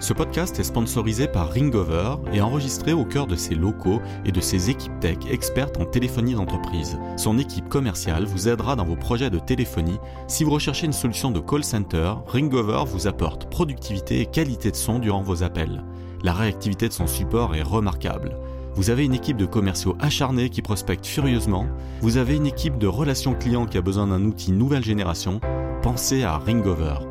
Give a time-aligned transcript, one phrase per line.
[0.00, 4.40] Ce podcast est sponsorisé par Ringover et enregistré au cœur de ses locaux et de
[4.40, 6.98] ses équipes tech expertes en téléphonie d'entreprise.
[7.18, 9.98] Son équipe commerciale vous aidera dans vos projets de téléphonie.
[10.26, 14.76] Si vous recherchez une solution de call center, Ringover vous apporte productivité et qualité de
[14.76, 15.84] son durant vos appels.
[16.22, 18.38] La réactivité de son support est remarquable.
[18.74, 21.66] Vous avez une équipe de commerciaux acharnés qui prospectent furieusement.
[22.00, 25.40] Vous avez une équipe de relations clients qui a besoin d'un outil nouvelle génération.
[25.82, 27.09] Pensez à Ringover.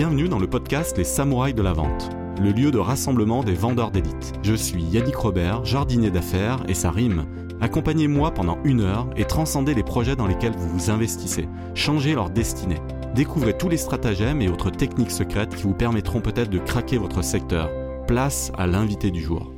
[0.00, 2.08] Bienvenue dans le podcast Les Samouraïs de la Vente,
[2.40, 4.32] le lieu de rassemblement des vendeurs d'élite.
[4.42, 7.26] Je suis Yannick Robert, jardinier d'affaires, et ça rime.
[7.60, 11.50] Accompagnez-moi pendant une heure et transcendez les projets dans lesquels vous vous investissez.
[11.74, 12.80] Changez leur destinée.
[13.14, 17.22] Découvrez tous les stratagèmes et autres techniques secrètes qui vous permettront peut-être de craquer votre
[17.22, 17.68] secteur.
[18.06, 19.52] Place à l'invité du jour.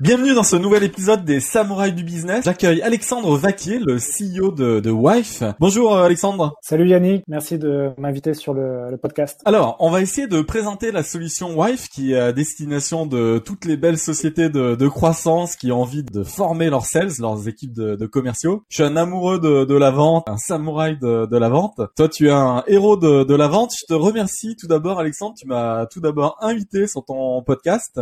[0.00, 2.46] Bienvenue dans ce nouvel épisode des Samouraïs du Business.
[2.46, 5.42] J'accueille Alexandre Vaquier, le CEO de, de Wife.
[5.60, 6.54] Bonjour euh, Alexandre.
[6.62, 9.42] Salut Yannick, merci de m'inviter sur le, le, podcast.
[9.44, 13.66] Alors, on va essayer de présenter la solution Wife qui est à destination de toutes
[13.66, 17.74] les belles sociétés de, de croissance qui ont envie de former leurs sales, leurs équipes
[17.74, 18.64] de, de commerciaux.
[18.70, 21.78] Je suis un amoureux de, de, la vente, un samouraï de, de la vente.
[21.94, 23.72] Toi, tu es un héros de, de la vente.
[23.78, 28.00] Je te remercie tout d'abord Alexandre, tu m'as tout d'abord invité sur ton podcast.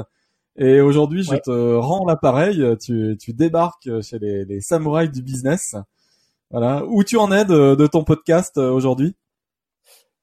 [0.61, 2.63] Et aujourd'hui, je te rends l'appareil.
[2.81, 5.77] Tu, tu débarques chez les, les, samouraïs du business.
[6.51, 6.85] Voilà.
[6.87, 9.15] Où tu en es de, de ton podcast euh, aujourd'hui?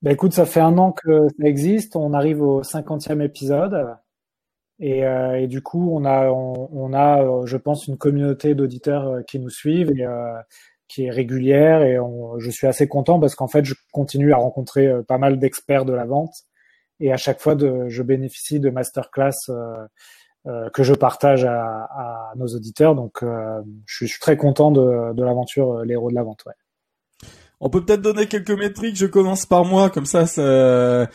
[0.02, 1.96] Ben écoute, ça fait un an que ça existe.
[1.96, 3.96] On arrive au cinquantième épisode.
[4.80, 8.56] Et, euh, et, du coup, on a, on, on, a, euh, je pense, une communauté
[8.56, 10.38] d'auditeurs euh, qui nous suivent et euh,
[10.90, 11.82] qui est régulière.
[11.82, 15.40] Et on, je suis assez content parce qu'en fait, je continue à rencontrer pas mal
[15.40, 16.34] d'experts de la vente.
[17.00, 19.86] Et à chaque fois, de, je bénéficie de masterclass euh,
[20.48, 22.94] euh, que je partage à, à, nos auditeurs.
[22.94, 26.44] Donc, euh, je, suis, très content de, de l'aventure euh, l'héros de la vente.
[26.46, 26.54] Ouais.
[27.60, 28.96] On peut peut-être donner quelques métriques.
[28.96, 30.28] Je commence par moi, comme ça.
[30.28, 31.08] ça...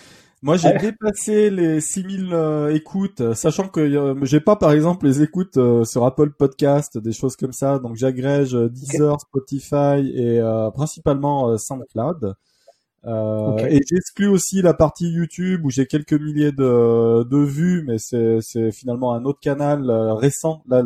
[0.43, 0.79] Moi, j'ai ouais.
[0.79, 6.31] dépassé les 6000 euh, écoutes, sachant que j'ai pas, par exemple, les écoutes sur Apple
[6.31, 7.79] Podcast, des choses comme ça.
[7.79, 9.21] Donc, j'agrège Deezer.
[9.21, 10.41] Spotify et
[10.75, 12.35] principalement SoundCloud.
[13.07, 13.77] Euh, okay.
[13.77, 18.73] Et j'exclus aussi la partie YouTube où j'ai quelques milliers de, de vues, mais c'est
[18.73, 20.63] finalement un autre canal euh, récent.
[20.69, 20.83] Là,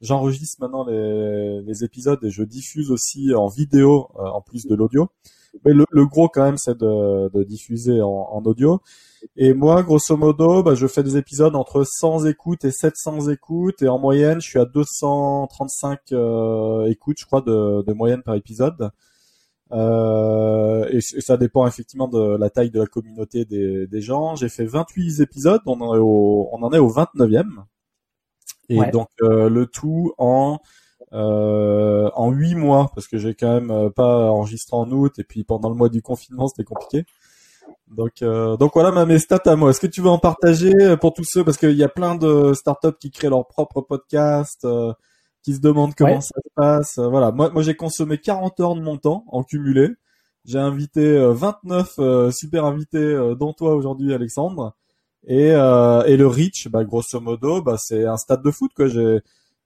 [0.00, 4.74] j'enregistre maintenant les, les, épisodes et je diffuse aussi en vidéo euh, en plus de
[4.74, 5.08] l'audio.
[5.64, 8.80] Mais le, le, gros quand même, c'est de, de, diffuser en, en, audio.
[9.36, 13.82] Et moi, grosso modo, bah, je fais des épisodes entre 100 écoutes et 700 écoutes,
[13.82, 18.34] et en moyenne, je suis à 235 euh, écoutes, je crois, de, de moyenne par
[18.34, 18.90] épisode.
[19.72, 24.34] Euh, et, et, ça dépend effectivement de la taille de la communauté des, des gens.
[24.34, 27.64] J'ai fait 28 épisodes, on en est au, on en est au 29e.
[28.70, 28.90] Et ouais.
[28.90, 30.58] donc euh, le tout en
[31.14, 35.24] euh, en huit mois parce que j'ai quand même euh, pas enregistré en août et
[35.24, 37.06] puis pendant le mois du confinement c'était compliqué.
[37.88, 39.70] Donc euh, donc voilà mes stats à moi.
[39.70, 41.44] Est-ce que tu veux en partager pour tous ceux?
[41.44, 44.64] Parce qu'il y a plein de startups qui créent leur propre podcast.
[44.64, 44.92] Euh,
[45.48, 46.20] qui se demandent comment ouais.
[46.20, 46.98] ça se passe.
[46.98, 49.88] Voilà, moi, moi j'ai consommé 40 heures de mon temps en cumulé.
[50.44, 54.76] J'ai invité 29 euh, super invités, euh, dont toi aujourd'hui Alexandre.
[55.26, 58.72] Et, euh, et le reach, bah, grosso modo, bah, c'est un stade de foot.
[58.76, 58.88] quoi.
[58.88, 59.20] J'ai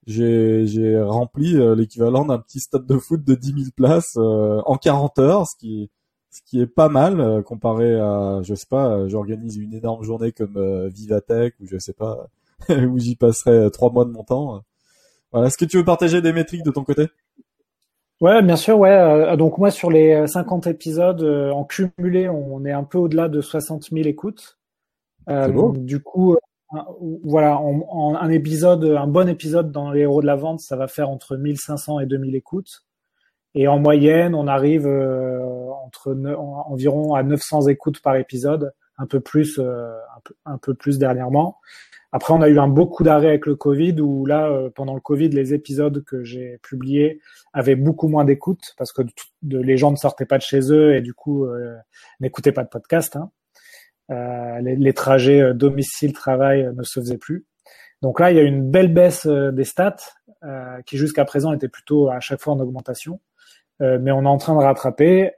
[0.07, 5.19] j'ai j'ai rempli l'équivalent d'un petit stade de foot de 10 000 places en 40
[5.19, 5.91] heures, ce qui
[6.31, 10.89] ce qui est pas mal comparé à, je sais pas, j'organise une énorme journée comme
[10.89, 12.29] Vivatech ou je sais pas
[12.69, 14.63] où j'y passerai trois mois de mon temps.
[15.33, 15.49] Voilà.
[15.49, 17.09] Est-ce que tu veux partager des métriques de ton côté?
[18.21, 18.79] Ouais, bien sûr.
[18.79, 18.91] Ouais.
[18.91, 23.29] Euh, donc moi, sur les 50 épisodes euh, en cumulé, on est un peu au-delà
[23.29, 24.59] de 60 000 écoutes.
[25.29, 25.73] Euh, beau.
[25.77, 26.37] Du coup,
[27.25, 30.77] voilà, en, en, un épisode, un bon épisode dans les héros de la vente, ça
[30.77, 32.85] va faire entre 1500 et 2000 écoutes.
[33.55, 35.41] Et en moyenne, on arrive euh,
[35.85, 40.35] entre ne, en, environ à 900 écoutes par épisode, un peu plus, euh, un, peu,
[40.47, 41.59] un peu plus dernièrement.
[42.15, 45.01] Après, on a eu un beaucoup d'arrêts avec le Covid où là, euh, pendant le
[45.01, 47.21] Covid, les épisodes que j'ai publiés
[47.55, 49.01] avaient beaucoup moins d'écoute parce que
[49.43, 51.75] les gens ne sortaient pas de chez eux et du coup euh,
[52.21, 53.17] n'écoutaient pas de podcast.
[53.17, 53.31] Hein.
[54.11, 57.47] Euh, les, trajets domicile-travail ne se faisaient plus.
[58.03, 59.97] Donc là, il y a une belle baisse des stats
[60.85, 63.21] qui jusqu'à présent était plutôt à chaque fois en augmentation.
[63.79, 65.31] mais on est en train de rattraper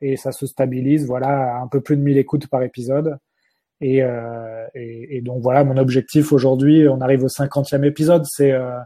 [0.00, 3.16] et ça se stabilise, voilà, un peu plus de 1000 écoutes par épisode.
[3.80, 8.52] Et, euh, et, et, donc voilà, mon objectif aujourd'hui, on arrive au 50e épisode, c'est
[8.52, 8.78] euh,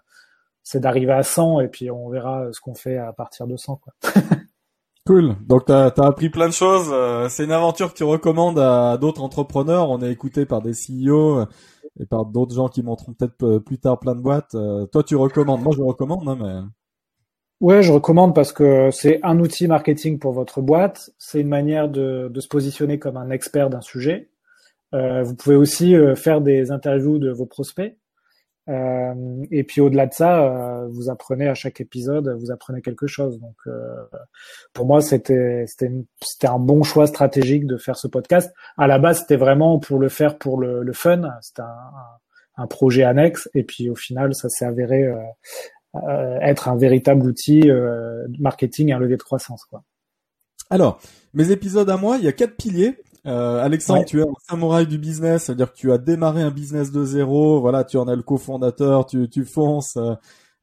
[0.62, 3.76] c'est d'arriver à 100 et puis on verra ce qu'on fait à partir de 100.
[3.76, 3.94] Quoi.
[5.06, 5.34] cool.
[5.46, 6.90] Donc tu as, appris plein de choses.
[6.92, 9.90] Euh, c'est une aventure que tu recommandes à d'autres entrepreneurs.
[9.90, 11.46] On est écouté par des CEO
[12.00, 14.54] et par d'autres gens qui montreront peut-être plus tard plein de boîtes.
[14.54, 15.62] Euh, toi, tu recommandes.
[15.62, 16.68] Moi, je recommande, hein, mais
[17.60, 21.10] Ouais, je recommande parce que c'est un outil marketing pour votre boîte.
[21.18, 24.30] C'est une manière de, de, se positionner comme un expert d'un sujet.
[24.94, 27.96] Euh, vous pouvez aussi euh, faire des interviews de vos prospects.
[28.68, 33.06] Euh, et puis au-delà de ça, euh, vous apprenez à chaque épisode, vous apprenez quelque
[33.06, 33.40] chose.
[33.40, 33.94] Donc euh,
[34.74, 38.52] pour moi, c'était c'était un bon choix stratégique de faire ce podcast.
[38.76, 41.22] À la base, c'était vraiment pour le faire pour le, le fun.
[41.40, 43.48] C'était un, un, projet annexe.
[43.54, 47.70] Et puis au final, ça s'est avéré euh, être un véritable outil
[48.38, 49.64] marketing et un levier de croissance.
[49.64, 49.82] Quoi.
[50.68, 51.00] Alors,
[51.32, 52.98] mes épisodes à moi, il y a quatre piliers.
[53.28, 56.90] Euh, Alexandre, tu es un samouraï du business, c'est-à-dire que tu as démarré un business
[56.90, 60.14] de zéro, voilà, tu en es le cofondateur, tu, tu fonces, euh,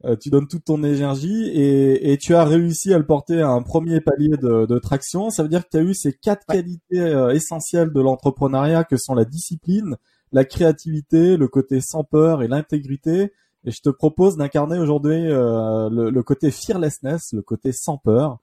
[0.06, 3.50] euh, tu donnes toute ton énergie et, et, tu as réussi à le porter à
[3.50, 5.30] un premier palier de, de traction.
[5.30, 8.98] Ça veut dire que tu as eu ces quatre qualités euh, essentielles de l'entrepreneuriat que
[8.98, 9.96] sont la discipline,
[10.32, 13.32] la créativité, le côté sans peur et l'intégrité.
[13.66, 18.40] Et je te propose d'incarner aujourd'hui le, le côté fearlessness, le côté sans peur.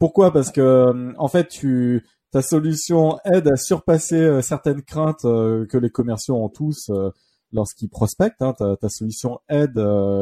[0.00, 0.32] Pourquoi?
[0.32, 5.78] Parce que en fait, tu ta solution aide à surpasser euh, certaines craintes euh, que
[5.78, 7.10] les commerciaux ont tous euh,
[7.52, 8.42] lorsqu'ils prospectent.
[8.42, 8.54] Hein.
[8.54, 9.78] Ta, solution aide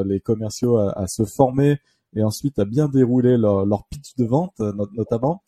[0.06, 1.80] les commerciaux à, se former
[2.14, 4.60] et ensuite à bien dérouler leur, pitch de vente,
[4.94, 5.42] notamment.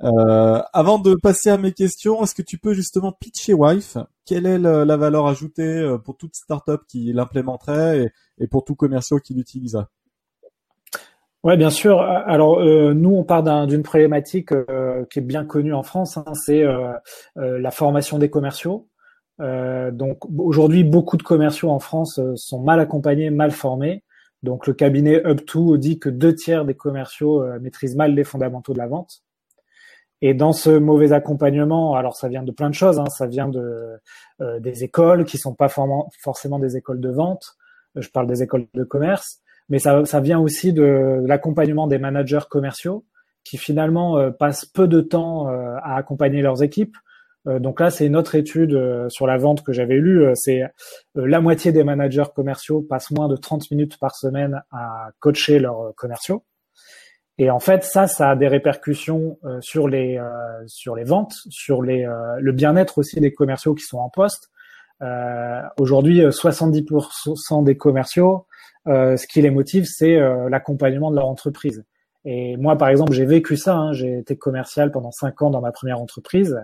[0.00, 3.98] avant de passer à mes questions, est-ce que tu peux justement pitcher Wife?
[4.24, 9.18] Quelle est la valeur ajoutée pour toute startup qui l'implémenterait et, et pour tout commerciaux
[9.18, 9.84] qui l'utiliserait
[11.42, 12.02] Ouais, bien sûr.
[12.02, 16.34] Alors euh, nous, on part d'une problématique euh, qui est bien connue en France, hein,
[16.34, 16.92] c'est euh,
[17.36, 18.88] la formation des commerciaux.
[19.38, 24.04] donc aujourd'hui, beaucoup de commerciaux en France sont mal accompagnés, mal formés.
[24.42, 28.78] Donc le cabinet Up2 dit que deux tiers des commerciaux maîtrisent mal les fondamentaux de
[28.78, 29.22] la vente.
[30.22, 33.48] Et dans ce mauvais accompagnement, alors ça vient de plein de choses, hein, ça vient
[33.48, 33.98] de
[34.60, 37.56] des écoles qui sont pas forcément des écoles de vente.
[37.96, 39.40] Je parle des écoles de commerce
[39.70, 43.04] mais ça, ça vient aussi de l'accompagnement des managers commerciaux
[43.44, 46.96] qui finalement euh, passent peu de temps euh, à accompagner leurs équipes.
[47.46, 48.78] Euh, donc là, c'est une autre étude
[49.08, 50.26] sur la vente que j'avais lue.
[50.34, 50.62] C'est
[51.14, 55.94] la moitié des managers commerciaux passent moins de 30 minutes par semaine à coacher leurs
[55.96, 56.44] commerciaux.
[57.38, 60.20] Et en fait, ça, ça a des répercussions sur les
[60.66, 62.06] sur les ventes, sur les
[62.38, 64.50] le bien-être aussi des commerciaux qui sont en poste.
[65.78, 68.49] Aujourd'hui, 70% des commerciaux euh,
[68.86, 71.84] ce qui les motive, c'est euh, l'accompagnement de leur entreprise.
[72.24, 73.76] Et moi, par exemple, j'ai vécu ça.
[73.76, 73.92] Hein.
[73.92, 76.58] J'ai été commercial pendant cinq ans dans ma première entreprise.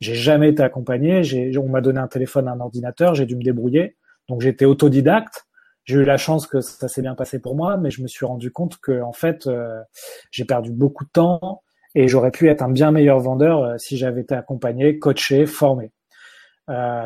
[0.00, 1.22] J'ai jamais été accompagné.
[1.58, 3.14] on m'a donné un téléphone, un ordinateur.
[3.14, 3.96] J'ai dû me débrouiller.
[4.28, 5.46] Donc j'étais autodidacte.
[5.84, 8.26] J'ai eu la chance que ça s'est bien passé pour moi, mais je me suis
[8.26, 9.80] rendu compte que en fait, euh,
[10.30, 11.62] j'ai perdu beaucoup de temps
[11.94, 15.90] et j'aurais pu être un bien meilleur vendeur si j'avais été accompagné, coaché, formé.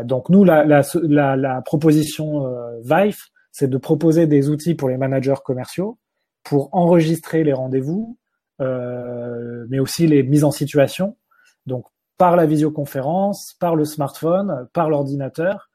[0.03, 2.45] donc nous, la, la, la, la proposition
[2.83, 3.23] Vive,
[3.55, 5.97] c'est de proposer des outils pour les managers commerciaux
[6.43, 8.19] pour enregistrer les rendez-vous,
[8.61, 11.17] euh, mais aussi les mises en situation.
[11.65, 11.87] Donc
[12.19, 15.71] par la visioconférence, par le smartphone, par l'ordinateur,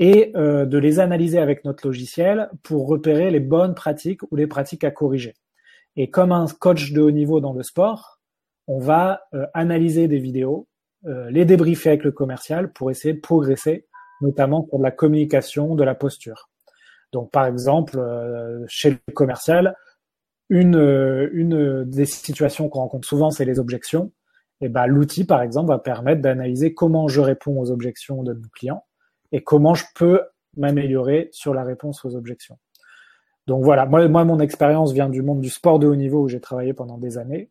[0.00, 4.48] et euh, de les analyser avec notre logiciel pour repérer les bonnes pratiques ou les
[4.48, 5.36] pratiques à corriger.
[5.94, 8.18] Et comme un coach de haut niveau dans le sport,
[8.66, 10.66] on va euh, analyser des vidéos,
[11.04, 13.86] les débriefer avec le commercial pour essayer de progresser,
[14.20, 16.49] notamment pour de la communication, de la posture.
[17.12, 19.76] Donc, par exemple, euh, chez le commercial,
[20.48, 24.12] une, euh, une des situations qu'on rencontre souvent, c'est les objections.
[24.60, 28.48] Et ben, l'outil, par exemple, va permettre d'analyser comment je réponds aux objections de nos
[28.54, 28.84] clients
[29.32, 30.22] et comment je peux
[30.56, 32.58] m'améliorer sur la réponse aux objections.
[33.46, 36.28] Donc voilà, moi, moi mon expérience vient du monde du sport de haut niveau où
[36.28, 37.50] j'ai travaillé pendant des années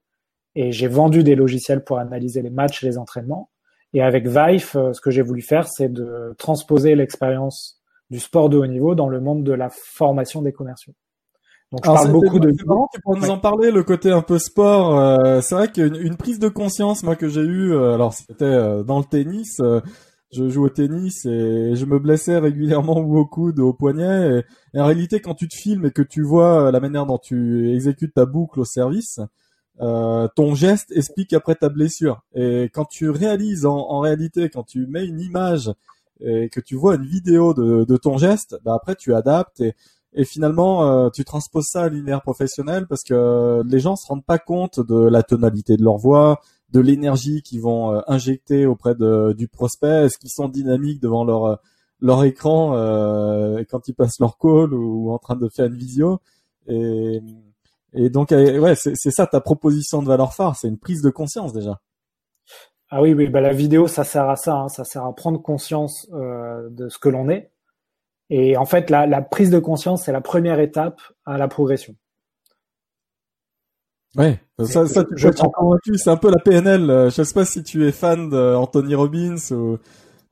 [0.56, 3.50] et j'ai vendu des logiciels pour analyser les matchs et les entraînements.
[3.94, 7.79] Et avec Vive, euh, ce que j'ai voulu faire, c'est de transposer l'expérience
[8.10, 10.94] du sport de haut niveau dans le monde de la formation des commerciaux.
[11.72, 12.52] Donc je parle beaucoup de.
[13.04, 14.98] pour nous en parler, le côté un peu sport.
[14.98, 18.44] Euh, c'est vrai qu'une une prise de conscience, moi que j'ai eu, euh, alors c'était
[18.44, 19.62] euh, dans le tennis.
[20.32, 24.44] je joue au tennis et je me blessais régulièrement au coude, au poignet.
[24.74, 27.72] Et, en réalité, quand tu te filmes et que tu vois la manière dont tu
[27.72, 29.20] exécutes ta boucle au service,
[29.80, 32.24] ton geste explique après ta blessure.
[32.34, 35.72] Et quand tu réalises en, en réalité, quand tu mets une image
[36.22, 39.74] et que tu vois une vidéo de, de ton geste, bah après tu adaptes et,
[40.14, 44.26] et finalement euh, tu transposes ça à l'univers professionnel parce que les gens se rendent
[44.26, 46.40] pas compte de la tonalité de leur voix,
[46.72, 51.24] de l'énergie qu'ils vont euh, injecter auprès de, du prospect, est-ce qu'ils sont dynamiques devant
[51.24, 51.60] leur
[52.02, 56.20] leur écran euh, quand ils passent leur call ou, en train de faire une visio?
[56.68, 57.22] Et
[57.94, 61.54] et donc ouais c'est ça ta proposition de valeur phare, c'est une prise de conscience
[61.54, 61.82] déjà.
[62.92, 65.40] Ah oui, oui, bah la vidéo, ça sert à ça, hein, ça sert à prendre
[65.40, 67.52] conscience euh, de ce que l'on est.
[68.32, 71.96] Et en fait, la, la prise de conscience, c'est la première étape à la progression.
[74.16, 75.98] Ouais, ça, ça, tu, je convaincu.
[75.98, 76.90] C'est un peu la PNL.
[76.90, 79.78] Euh, je sais pas si tu es fan d'Anthony Robbins ou.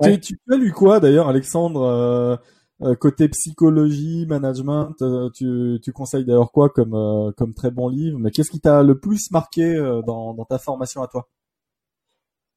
[0.04, 2.38] Tu, tu, as lu quoi d'ailleurs, Alexandre
[2.84, 4.94] euh, Côté psychologie, management,
[5.34, 8.20] tu, tu conseilles d'ailleurs quoi comme comme très bon livre?
[8.20, 11.28] Mais qu'est-ce qui t'a le plus marqué dans, dans ta formation à toi?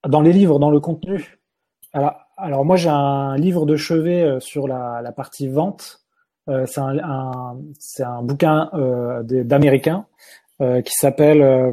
[0.09, 1.39] Dans les livres, dans le contenu.
[1.93, 6.05] Alors, alors moi j'ai un livre de chevet sur la, la partie vente.
[6.47, 7.59] c'est un, un
[8.01, 8.71] un bouquin
[9.25, 10.07] d'américain
[10.61, 11.73] euh, qui s'appelle euh,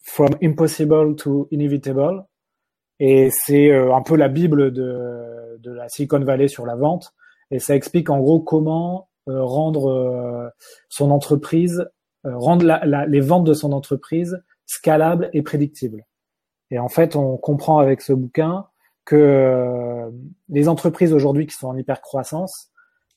[0.00, 2.24] From Impossible to Inevitable.
[3.00, 7.14] Et c'est euh, un peu la bible de, de la Silicon Valley sur la vente.
[7.50, 10.50] Et ça explique en gros comment rendre
[10.88, 11.86] son entreprise,
[12.24, 16.06] rendre la, la, les ventes de son entreprise scalables et prédictibles.
[16.70, 18.66] Et en fait, on comprend avec ce bouquin
[19.04, 20.10] que
[20.50, 22.70] les entreprises aujourd'hui qui sont en hyper croissance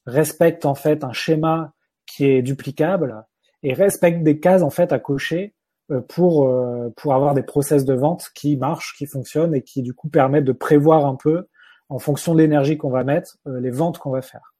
[0.05, 1.73] respectent en fait un schéma
[2.05, 3.25] qui est duplicable
[3.63, 5.53] et respecte des cases en fait à cocher
[5.91, 9.81] euh, pour euh, pour avoir des process de vente qui marchent, qui fonctionnent et qui
[9.81, 11.47] du coup permettent de prévoir un peu
[11.89, 14.50] en fonction de l'énergie qu'on va mettre euh, les ventes qu'on va faire.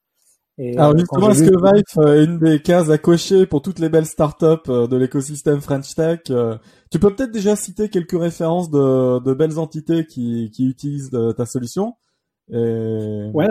[0.58, 3.90] Et Alors justement, est-ce que Vive est une des cases à cocher pour toutes les
[3.90, 6.20] belles startups de l'écosystème French Tech
[6.92, 11.46] Tu peux peut-être déjà citer quelques références de, de belles entités qui, qui utilisent ta
[11.46, 11.96] solution?
[12.52, 13.32] Et...
[13.34, 13.48] Ouais,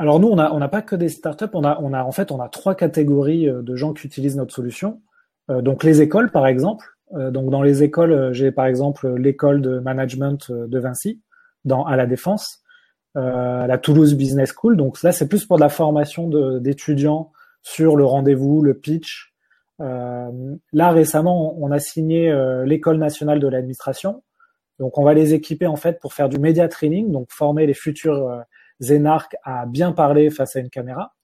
[0.00, 2.10] alors nous, on n'a on a pas que des startups, on a, on a en
[2.10, 5.02] fait on a trois catégories euh, de gens qui utilisent notre solution.
[5.50, 6.86] Euh, donc les écoles, par exemple.
[7.12, 11.20] Euh, donc dans les écoles, j'ai par exemple l'école de management de Vinci,
[11.66, 12.59] dans à la Défense,
[13.14, 14.76] la Toulouse Business School.
[14.76, 16.28] Donc là, c'est plus pour de la formation
[16.60, 19.34] d'étudiants sur le rendez-vous, le pitch.
[19.78, 22.32] là récemment, on a signé
[22.64, 24.22] l'école nationale de l'administration.
[24.78, 27.74] Donc on va les équiper en fait pour faire du media training, donc former les
[27.74, 28.44] futurs
[28.80, 31.14] Zenark a bien parlé face à une caméra.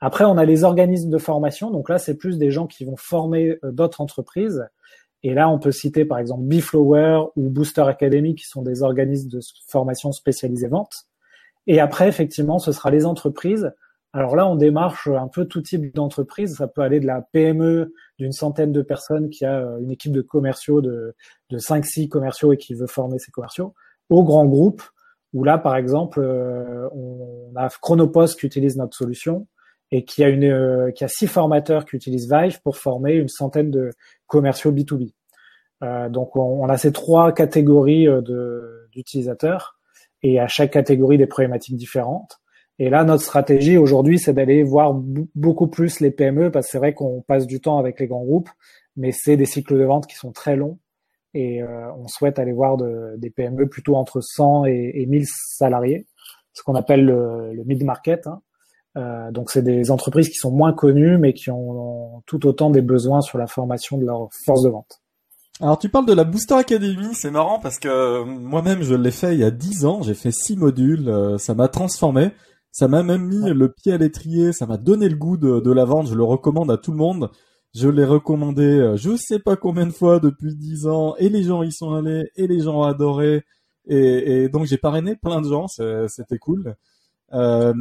[0.00, 1.70] Après, on a les organismes de formation.
[1.70, 4.66] Donc là, c'est plus des gens qui vont former euh, d'autres entreprises.
[5.22, 9.28] Et là, on peut citer par exemple Biflower ou Booster Academy, qui sont des organismes
[9.28, 11.06] de formation spécialisés vente.
[11.70, 13.72] Et après, effectivement, ce sera les entreprises.
[14.12, 16.56] Alors là, on démarche un peu tout type d'entreprise.
[16.56, 20.10] Ça peut aller de la PME d'une centaine de personnes qui a euh, une équipe
[20.10, 21.14] de commerciaux de,
[21.50, 23.72] de 5-6 commerciaux et qui veut former ses commerciaux,
[24.08, 24.82] au grand groupe
[25.32, 29.46] où là, par exemple, euh, on a Chronopost qui utilise notre solution
[29.92, 33.28] et qui a une euh, qui a six formateurs qui utilisent Vive pour former une
[33.28, 33.90] centaine de
[34.26, 35.12] commerciaux B2B.
[35.84, 38.08] Euh, donc on, a ces trois catégories
[38.92, 39.79] d'utilisateurs
[40.22, 42.40] et à chaque catégorie des problématiques différentes.
[42.78, 44.94] Et là, notre stratégie aujourd'hui, c'est d'aller voir
[45.34, 48.24] beaucoup plus les PME parce que c'est vrai qu'on passe du temps avec les grands
[48.24, 48.48] groupes,
[48.96, 50.78] mais c'est des cycles de vente qui sont très longs
[51.34, 55.26] et euh, on souhaite aller voir de, des PME plutôt entre 100 et, et 1000
[55.26, 56.06] salariés,
[56.52, 58.26] ce qu'on appelle le, le mid-market.
[58.26, 58.42] Hein.
[58.96, 62.82] Euh, donc c'est des entreprises qui sont moins connues mais qui ont, tout autant des
[62.82, 65.00] besoins sur la formation de leur force de vente.
[65.62, 69.10] Alors tu parles de la Booster Academy, c'est marrant parce que euh, moi-même je l'ai
[69.10, 72.30] fait il y a 10 ans, j'ai fait six modules, euh, ça m'a transformé,
[72.72, 75.70] ça m'a même mis le pied à l'étrier, ça m'a donné le goût de, de
[75.70, 77.30] la vente, je le recommande à tout le monde.
[77.74, 81.14] Je l'ai recommandé euh, je sais pas combien de fois depuis dix ans.
[81.18, 82.24] Et les gens y sont allés.
[82.36, 83.44] Et les gens ont adoré.
[83.86, 86.74] Et, et donc j'ai parrainé plein de gens, c'était cool.
[87.32, 87.72] Euh,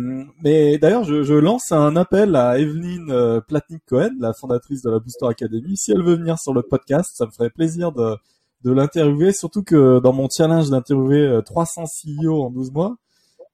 [0.43, 4.99] mais d'ailleurs, je, je, lance un appel à Evelyn euh, Platnik-Cohen, la fondatrice de la
[4.99, 5.75] Booster Academy.
[5.75, 8.15] Si elle veut venir sur le podcast, ça me ferait plaisir de,
[8.63, 11.85] de l'interviewer, surtout que dans mon challenge d'interviewer 300 euh,
[12.25, 12.97] CEO en 12 mois,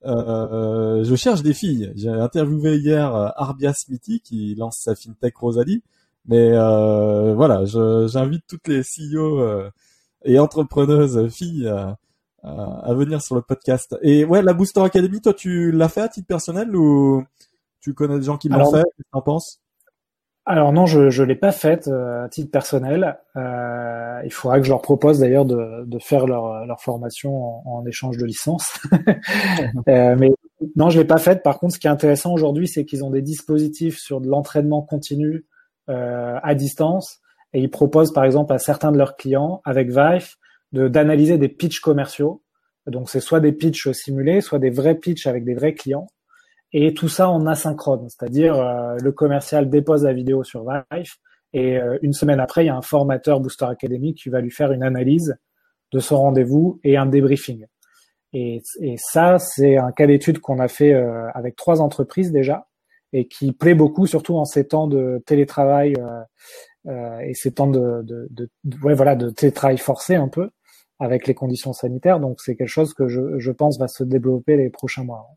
[0.06, 1.92] euh, je cherche des filles.
[1.96, 5.84] J'ai interviewé hier Arbia Smithy qui lance sa fintech Rosalie.
[6.28, 9.44] Mais euh, voilà, j'invite toutes les CEO
[10.24, 11.98] et entrepreneuses filles à,
[12.46, 13.96] à, venir sur le podcast.
[14.02, 17.24] Et ouais, la Booster Academy, toi, tu l'as fait à titre personnel ou
[17.82, 18.84] tu connais des gens qui l'ont fait?
[18.98, 19.62] Qu'est-ce que penses?
[20.48, 23.18] Alors non, je je l'ai pas faite euh, à titre personnel.
[23.36, 27.64] Euh, il faudra que je leur propose d'ailleurs de, de faire leur, leur formation en,
[27.66, 28.80] en échange de licence.
[29.88, 30.30] euh, mais
[30.76, 31.42] non, je l'ai pas faite.
[31.42, 34.82] Par contre, ce qui est intéressant aujourd'hui, c'est qu'ils ont des dispositifs sur de l'entraînement
[34.82, 35.46] continu
[35.88, 37.20] à distance
[37.54, 40.30] et ils proposent par exemple à certains de leurs clients avec Vive
[40.76, 42.44] de d'analyser des pitchs commerciaux.
[42.86, 46.08] Donc c'est soit des pitchs simulés, soit des vrais pitchs avec des vrais clients
[46.72, 51.14] et tout ça en asynchrone, c'est-à-dire euh, le commercial dépose la vidéo sur Vive
[51.54, 54.52] et euh, une semaine après, il y a un formateur Booster Academy qui va lui
[54.52, 55.36] faire une analyse
[55.92, 57.66] de son rendez-vous et un débriefing.
[58.34, 60.94] Et, et ça, c'est un cas d'étude qu'on a fait
[61.34, 62.68] avec trois entreprises déjà
[63.16, 67.68] et qui plaît beaucoup, surtout en ces temps de télétravail euh, euh, et ces temps
[67.68, 68.50] de, de, de,
[68.84, 70.50] ouais, voilà, de télétravail forcé un peu
[71.00, 72.20] avec les conditions sanitaires.
[72.20, 75.28] Donc c'est quelque chose que je, je pense va se développer les prochains mois.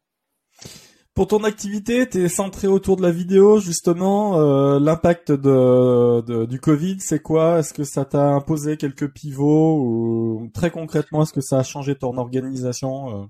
[1.15, 4.39] pour ton activité, tu es centré autour de la vidéo justement.
[4.39, 7.59] Euh, L'impact de, de, du Covid, c'est quoi?
[7.59, 11.97] Est-ce que ça t'a imposé quelques pivots ou très concrètement, est-ce que ça a changé
[11.97, 13.27] ton organisation euh,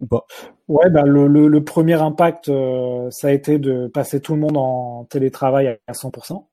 [0.00, 0.24] ou pas?
[0.68, 4.40] Ouais, bah, le, le, le, premier impact, euh, ça a été de passer tout le
[4.40, 6.46] monde en télétravail à 100%.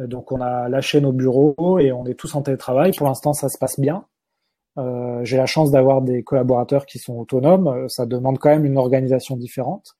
[0.00, 2.92] Euh, donc on a lâché nos bureaux et on est tous en télétravail.
[2.96, 4.06] Pour l'instant, ça se passe bien.
[4.78, 7.68] Euh, j'ai la chance d'avoir des collaborateurs qui sont autonomes.
[7.68, 9.96] Euh, ça demande quand même une organisation différente.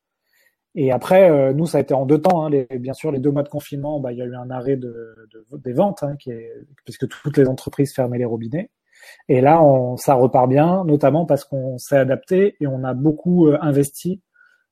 [0.74, 2.44] Et après, euh, nous, ça a été en deux temps.
[2.44, 2.50] Hein.
[2.50, 4.76] Les, bien sûr, les deux mois de confinement, bah, il y a eu un arrêt
[4.76, 6.52] de, de des ventes, hein, qui est,
[6.84, 8.70] puisque toutes les entreprises fermaient les robinets.
[9.28, 13.48] Et là, on, ça repart bien, notamment parce qu'on s'est adapté et on a beaucoup
[13.60, 14.22] investi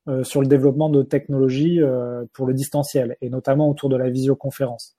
[0.08, 4.08] euh, sur le développement de technologies euh, pour le distanciel, et notamment autour de la
[4.08, 4.96] visioconférence.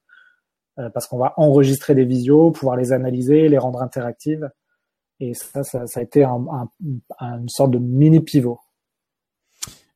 [0.94, 4.48] parce qu'on va enregistrer des visios, pouvoir les analyser, les rendre interactives.
[5.20, 6.46] Et ça, ça, ça a été un,
[7.20, 8.60] un, une sorte de mini pivot.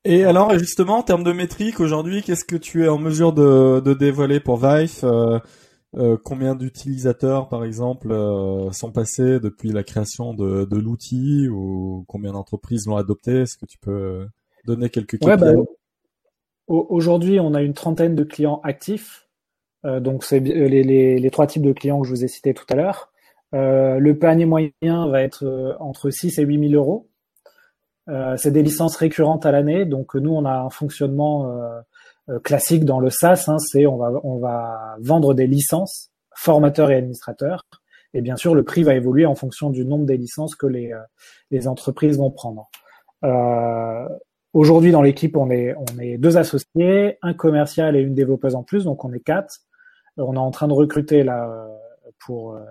[0.04, 3.80] Et alors, justement, en termes de métriques, aujourd'hui, qu'est-ce que tu es en mesure de,
[3.80, 5.38] de dévoiler pour Vive euh,
[5.96, 12.04] euh, Combien d'utilisateurs, par exemple, euh, sont passés depuis la création de, de l'outil ou
[12.08, 13.42] combien d'entreprises l'ont adopté?
[13.42, 14.26] Est-ce que tu peux
[14.66, 15.52] donner quelques ouais, bah,
[16.66, 19.28] Aujourd'hui, on a une trentaine de clients actifs.
[19.84, 22.64] Donc, c'est les, les, les, trois types de clients que je vous ai cités tout
[22.70, 23.11] à l'heure.
[23.54, 27.08] Euh, le panier moyen va être euh, entre 6 et 8 000 euros.
[28.08, 31.48] Euh, c'est des licences récurrentes à l'année, donc nous on a un fonctionnement
[32.42, 33.44] classique dans le SaaS.
[33.48, 37.64] Hein, c'est on va on va vendre des licences formateurs et administrateurs,
[38.14, 40.92] et bien sûr le prix va évoluer en fonction du nombre des licences que les
[41.52, 42.70] les entreprises vont prendre.
[44.52, 48.64] Aujourd'hui dans l'équipe on est on est deux associés, un commercial et une développeuse en
[48.64, 49.60] plus, donc on est quatre.
[50.16, 51.48] On est en train de recruter là
[52.24, 52.64] pour euh,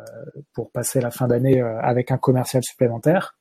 [0.53, 3.37] pour passer la fin d'année euh, avec un commercial supplémentaire.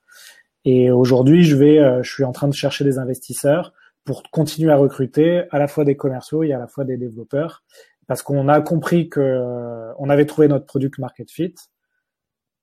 [0.63, 4.71] Et aujourd'hui, je vais, euh, je suis en train de chercher des investisseurs pour continuer
[4.71, 7.63] à recruter à la fois des commerciaux et à la fois des développeurs,
[8.07, 11.55] parce qu'on a compris que on avait trouvé notre product market fit.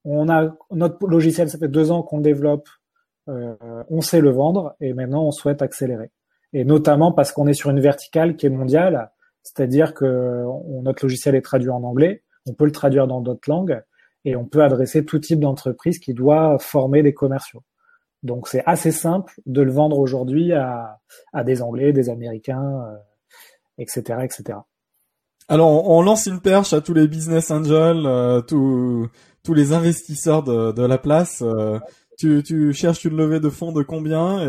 [0.05, 2.69] On a notre logiciel, ça fait deux ans qu'on le développe,
[3.29, 3.55] euh,
[3.91, 6.11] on sait le vendre et maintenant on souhaite accélérer.
[6.53, 9.11] Et notamment parce qu'on est sur une verticale qui est mondiale,
[9.43, 10.45] c'est-à-dire que
[10.83, 13.83] notre logiciel est traduit en anglais, on peut le traduire dans d'autres langues
[14.25, 17.63] et on peut adresser tout type d'entreprise qui doit former des commerciaux.
[18.23, 20.99] Donc c'est assez simple de le vendre aujourd'hui à,
[21.45, 22.85] des Anglais, des Américains,
[23.79, 24.59] etc., euh, etc.
[25.49, 29.09] Alors on lance une perche à tous les business angels, euh, tous,
[29.55, 31.43] les investisseurs de, la place.
[31.43, 31.79] Euh,
[32.19, 34.41] tu, cherches une levée de fonds de combien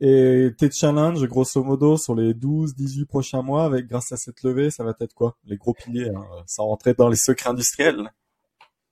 [0.00, 4.42] et tes challenges, grosso modo, sur les 12, 18 prochains mois, avec grâce à cette
[4.42, 5.36] levée, ça va être quoi?
[5.46, 8.10] Les gros piliers, hein, sans rentrer dans les secrets industriels.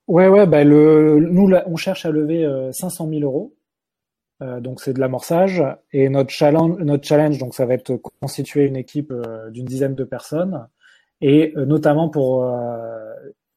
[0.09, 3.55] Ouais, ouais, bah le, nous, on cherche à lever 500 euh, 000 euros.
[4.43, 5.62] Euh, donc c'est de l'amorçage
[5.93, 9.95] et notre challenge, notre challenge, donc ça va être constituer une équipe euh, d'une dizaine
[9.95, 10.67] de personnes
[11.21, 12.45] et notamment pour,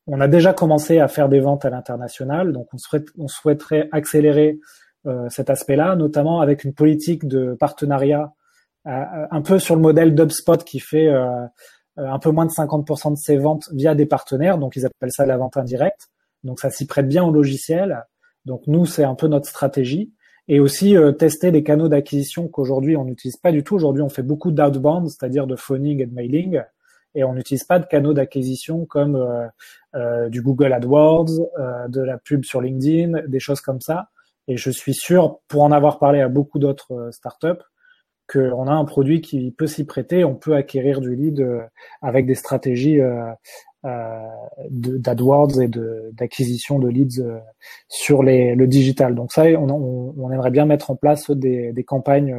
[0.08, 3.90] on a déjà commencé à faire des ventes à l'international, donc on, souhaite, on souhaiterait
[3.92, 4.60] accélérer euh,
[5.30, 8.34] cet aspect-là, notamment avec une politique de partenariat
[8.88, 11.48] euh, un peu sur le modèle d'UpSpot qui fait euh,
[11.98, 15.26] un peu moins de 50% de ses ventes via des partenaires, donc ils appellent ça
[15.26, 16.10] la vente indirecte.
[16.44, 18.06] Donc ça s'y prête bien au logiciel.
[18.46, 20.14] Donc nous, c'est un peu notre stratégie.
[20.48, 23.74] Et aussi tester des canaux d'acquisition qu'aujourd'hui on n'utilise pas du tout.
[23.74, 26.62] Aujourd'hui, on fait beaucoup d'outbound, c'est-à-dire de phoning et de mailing,
[27.16, 29.16] et on n'utilise pas de canaux d'acquisition comme
[29.96, 31.32] euh, du Google AdWords,
[31.90, 34.10] de la pub sur LinkedIn, des choses comme ça.
[34.48, 37.64] Et je suis sûr, pour en avoir parlé à beaucoup d'autres euh, startups,
[38.28, 40.24] qu'on a un produit qui peut s'y prêter.
[40.24, 41.62] On peut acquérir du lead euh,
[42.02, 43.32] avec des stratégies euh,
[44.70, 45.70] d'AdWords et
[46.14, 47.22] d'acquisition de, leads
[47.88, 49.14] sur les, le digital.
[49.14, 52.36] Donc ça, on, aimerait bien mettre en place des, campagnes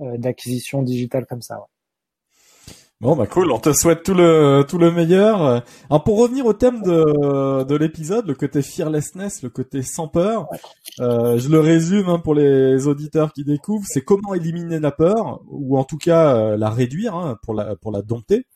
[0.00, 1.66] d'acquisition digitale comme ça.
[3.02, 5.62] Bon bah cool, on te souhaite tout le tout le meilleur.
[5.90, 10.48] Alors pour revenir au thème de de l'épisode, le côté fearlessness, le côté sans peur,
[11.00, 15.42] euh, je le résume hein, pour les auditeurs qui découvrent, c'est comment éliminer la peur
[15.46, 18.46] ou en tout cas euh, la réduire hein, pour la pour la dompter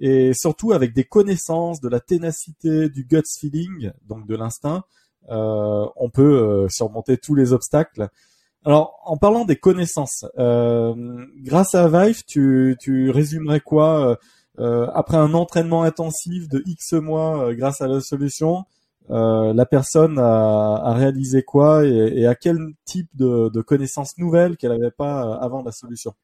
[0.00, 4.84] et surtout avec des connaissances, de la ténacité, du guts feeling, donc de l'instinct,
[5.28, 8.08] euh, on peut surmonter tous les obstacles.
[8.64, 10.94] Alors, en parlant des connaissances, euh,
[11.38, 14.16] grâce à Vive, tu, tu résumerais quoi euh,
[14.60, 18.64] euh, après un entraînement intensif de X mois grâce à la solution
[19.08, 25.34] La personne a, réalisé quoi et, à quel type de, connaissances nouvelles qu'elle n'avait pas
[25.40, 26.14] avant la solution?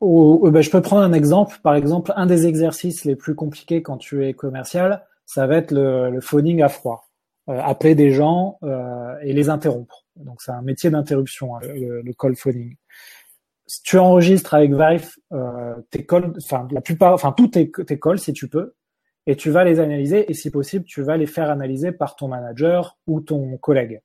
[0.00, 1.58] Ben, je peux prendre un exemple.
[1.62, 5.72] Par exemple, un des exercices les plus compliqués quand tu es commercial, ça va être
[5.72, 7.05] le, le phoning à froid.
[7.48, 8.58] Appeler des gens
[9.22, 10.06] et les interrompre.
[10.16, 12.76] Donc c'est un métier d'interruption, hein, le, call phoning.
[13.84, 18.18] tu enregistres avec Vive euh, tes calls, enfin la plupart, enfin tous tes, tes calls
[18.18, 18.74] si tu peux,
[19.26, 22.28] et tu vas les analyser et si possible tu vas les faire analyser par ton
[22.28, 24.00] manager ou ton collègue.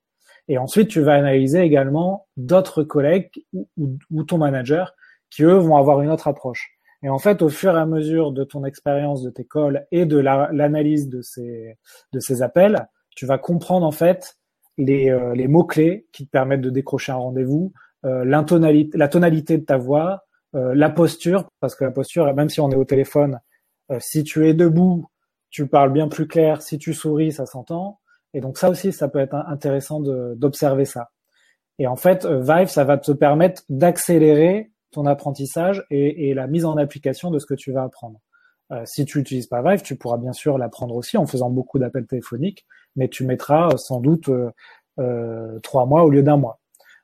[0.48, 3.68] Et ensuite tu vas analyser également d'autres collègues ou,
[4.10, 4.94] ou, ton manager
[5.30, 6.76] qui eux vont avoir une autre approche.
[7.04, 10.04] Et en fait, au fur et à mesure de ton expérience de tes calls et
[10.04, 11.76] de l'analyse de ces
[12.12, 14.36] de ces appels, tu vas comprendre en fait
[14.78, 17.72] les, euh, les mots clés qui te permettent de décrocher un rendez-vous,
[18.04, 22.60] euh, la tonalité de ta voix, euh, la posture, parce que la posture, même si
[22.60, 23.40] on est au téléphone,
[23.98, 25.06] si tu es debout,
[25.50, 26.62] tu parles bien plus clair.
[26.62, 28.00] Si tu souris, ça s'entend.
[28.32, 31.10] Et donc ça aussi, ça peut être intéressant d'observer ça.
[31.78, 36.64] Et en fait, Vive, ça va te permettre d'accélérer ton apprentissage et, et, la mise
[36.64, 38.20] en application de ce que tu vas apprendre.
[38.84, 42.06] Si tu n'utilises pas Vive, tu pourras bien sûr l'apprendre aussi en faisant beaucoup d'appels
[42.06, 42.64] téléphoniques,
[42.96, 44.30] mais tu mettras sans doute
[44.98, 46.60] euh, trois mois au lieu d'un mois.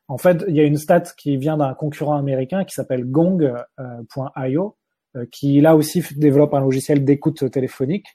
[0.08, 4.76] En fait, il y a une stat qui vient d'un concurrent américain qui s'appelle Gong.io,
[5.16, 8.06] euh, qui là aussi développe un logiciel d'écoute téléphonique.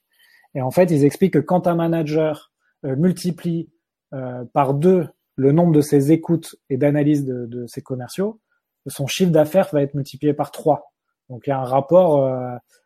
[0.55, 2.51] Et en fait, ils expliquent que quand un manager
[2.86, 3.69] euh, multiplie
[4.13, 8.39] euh, par deux le nombre de ses écoutes et d'analyses de, de, ses commerciaux,
[8.88, 10.93] son chiffre d'affaires va être multiplié par trois.
[11.29, 12.29] Donc il y a un rapport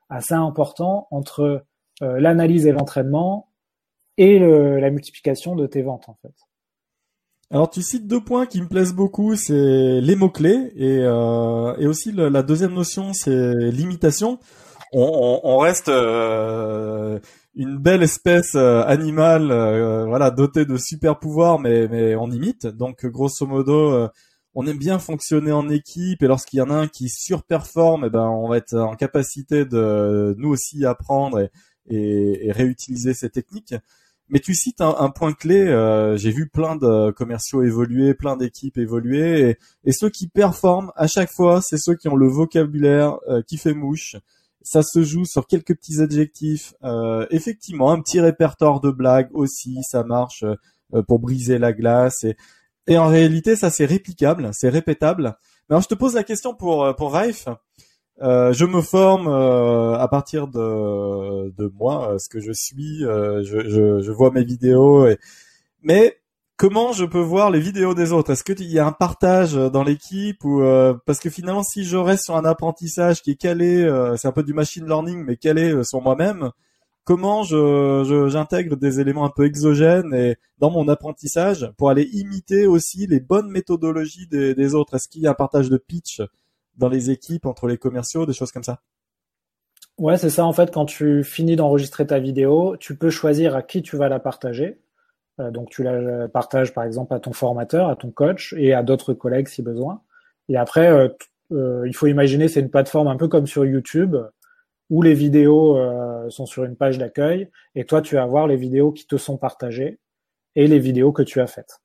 [0.10, 1.66] assez important entre
[2.00, 3.50] l'analyse et l'entraînement
[4.18, 6.34] et la multiplication de tes ventes en fait.
[7.50, 12.12] Alors tu cites deux points qui me plaisent beaucoup, c'est les mots-clés et, euh, aussi
[12.12, 14.40] la deuxième notion, c'est l'imitation.
[14.94, 17.20] On, reste euh,
[17.56, 19.48] une belle espèce euh, animale,
[20.08, 22.68] voilà, dotée de super pouvoirs, mais, on imite.
[22.68, 24.10] Donc grosso modo,
[24.54, 28.10] on aime bien fonctionner en équipe et lorsqu'il y en a un qui surperforme, eh
[28.10, 31.48] ben on va être en capacité de nous aussi apprendre
[31.90, 33.74] et réutiliser ces techniques.
[34.30, 35.68] Mais tu cites un, point clé.
[35.68, 41.08] Euh, j'ai vu plein de commerciaux évoluer, plein d'équipes évoluer, et, ceux qui performent à
[41.08, 44.18] chaque fois, c'est ceux qui ont le vocabulaire euh, qui fait mouche.
[44.62, 46.74] Ça se joue sur quelques petits adjectifs.
[46.84, 50.44] Euh, effectivement, un petit répertoire de blagues aussi, ça marche
[51.08, 52.26] pour briser la glace.
[52.26, 52.36] Et,
[52.88, 55.38] et en réalité, ça c'est réplicable, c'est répétable.
[55.70, 57.48] Mais alors, je te pose la question pour pour Raif.
[58.22, 63.00] Euh, je me forme euh, à partir de, de moi, euh, ce que je suis.
[63.02, 65.20] Je, je, je, vois mes vidéos, et...
[65.84, 66.18] mais
[66.56, 68.32] comment je peux voir les vidéos des autres?
[68.32, 70.62] Est-ce qu'il y a un partage dans l'équipe ou
[71.06, 74.44] parce que finalement, si je reste sur un apprentissage qui est calé, c'est un peu
[74.44, 76.52] du machine learning, mais calé sur moi-même.
[77.04, 83.08] Comment j'intègre des éléments un peu exogènes et dans mon apprentissage pour aller imiter aussi
[83.08, 84.96] les bonnes méthodologies des, des autres?
[84.96, 86.22] Est-ce qu'il y a un partage de pitch?
[86.78, 88.82] Dans les équipes, entre les commerciaux, des choses comme ça
[89.98, 90.46] Ouais, c'est ça.
[90.46, 94.10] En fait, quand tu finis d'enregistrer ta vidéo, tu peux choisir à qui tu vas
[94.10, 94.80] la partager.
[95.40, 98.84] Euh, donc, tu la partages, par exemple, à ton formateur, à ton coach et à
[98.84, 100.02] d'autres collègues si besoin.
[100.50, 101.10] Et après, euh,
[101.52, 104.16] euh, il faut imaginer, c'est une plateforme un peu comme sur YouTube
[104.90, 105.78] où les vidéos
[106.30, 109.38] sont sur une page d'accueil et toi, tu vas voir les vidéos qui te sont
[109.38, 110.00] partagées
[110.56, 111.82] et les vidéos que tu as faites.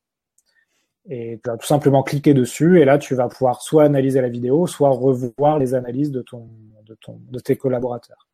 [1.08, 4.28] Et tu vas tout simplement cliquer dessus et là tu vas pouvoir soit analyser la
[4.28, 6.48] vidéo, soit revoir les analyses de ton
[6.86, 8.28] de ton de tes collaborateurs.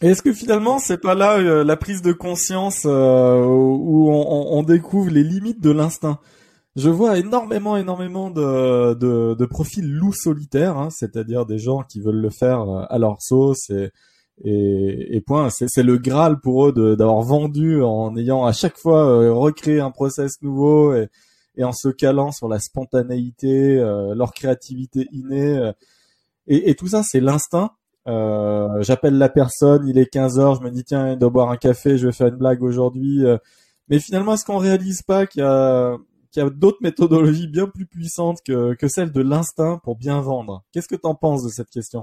[0.00, 4.62] Est-ce que finalement c'est pas là euh, la prise de conscience euh, où on, on,
[4.64, 6.18] découvre les limites de l'instinct?
[6.74, 12.00] Je vois énormément énormément de, de, de profils loups solitaires, hein, c'est-à-dire des gens qui
[12.00, 13.90] veulent le faire euh, à leur sauce et
[14.44, 15.50] et, et point.
[15.50, 20.40] C'est le graal pour eux d'avoir vendu en ayant à chaque fois recréé un process
[20.42, 21.10] nouveau et
[21.56, 25.58] et en se calant sur la spontanéité, euh, leur créativité innée.
[25.58, 25.72] Euh,
[26.46, 27.72] et, et, tout ça, c'est l'instinct.
[28.08, 31.50] Euh, J'appelle la personne, il est 15 heures, je me dis tiens, il doit boire
[31.50, 33.24] un café, je vais faire une blague aujourd'hui.
[33.24, 33.38] Euh.
[33.88, 35.96] mais finalement, est-ce qu'on réalise pas qu'il y a,
[36.30, 40.64] qu'il a d'autres méthodologies bien plus puissantes que, que celle de l'instinct pour bien vendre?
[40.72, 42.02] Qu'est-ce que tu en penses de cette question?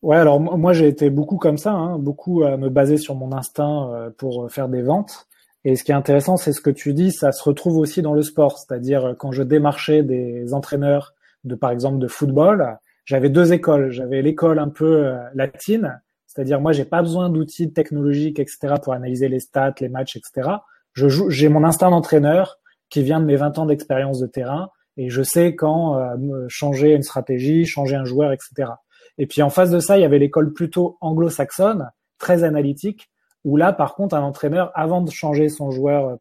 [0.00, 3.32] Ouais, alors moi j'ai été beaucoup comme ça, hein, beaucoup à me baser sur mon
[3.32, 5.27] instinct pour faire des ventes.
[5.64, 8.14] Et ce qui est intéressant, c'est ce que tu dis, ça se retrouve aussi dans
[8.14, 8.58] le sport.
[8.58, 13.90] C'est-à-dire, euh, quand je démarchais des entraîneurs de, par exemple, de football, j'avais deux écoles.
[13.90, 18.92] J'avais l'école un peu euh, latine, c'est-à-dire, moi, j'ai pas besoin d'outils technologiques, etc., pour
[18.92, 20.48] analyser les stats, les matchs, etc.
[20.92, 22.58] Je joue, j'ai mon instinct d'entraîneur
[22.90, 26.92] qui vient de mes 20 ans d'expérience de terrain et je sais quand euh, changer
[26.92, 28.70] une stratégie, changer un joueur, etc.
[29.16, 33.10] Et puis en face de ça, il y avait l'école plutôt anglo-saxonne, très analytique,
[33.44, 36.16] où là, par contre, un entraîneur, avant de changer son joueur euh,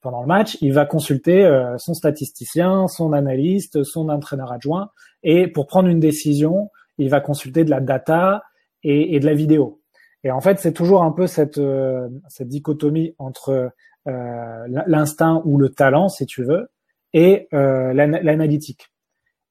[0.00, 4.90] pendant le match, il va consulter euh, son statisticien, son analyste, son entraîneur adjoint,
[5.22, 8.42] et pour prendre une décision, il va consulter de la data
[8.82, 9.80] et, de la vidéo.
[10.24, 13.70] Et en fait, c'est toujours un peu cette, euh, cette dichotomie entre
[14.04, 16.72] l'instinct ou le talent, si tu veux,
[17.12, 18.92] et l'analytique.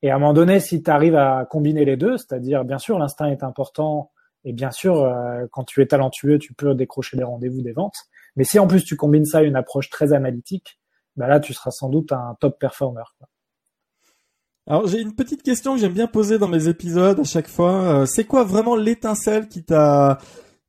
[0.01, 2.99] Et à un moment donné, si tu arrives à combiner les deux, c'est-à-dire bien sûr
[2.99, 4.11] l'instinct est important
[4.43, 7.97] et bien sûr euh, quand tu es talentueux, tu peux décrocher des rendez-vous, des ventes.
[8.35, 10.79] Mais si en plus tu combines ça à une approche très analytique,
[11.15, 13.03] bah là tu seras sans doute un top performer.
[14.67, 18.01] Alors j'ai une petite question que j'aime bien poser dans mes épisodes à chaque fois.
[18.01, 20.17] Euh, c'est quoi vraiment l'étincelle qui t'a